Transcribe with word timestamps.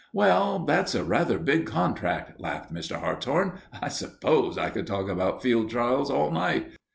"Well, 0.13 0.65
that's 0.65 0.95
a 0.95 1.03
rather 1.03 1.37
big 1.37 1.67
contract," 1.67 2.39
laughed 2.41 2.73
Mr. 2.73 2.99
Hartshorn. 2.99 3.59
"I 3.83 3.89
suppose 3.89 4.57
I 4.57 4.71
could 4.71 4.87
talk 4.87 5.07
about 5.07 5.43
field 5.43 5.69
trials 5.69 6.09
all 6.09 6.31
night. 6.31 6.71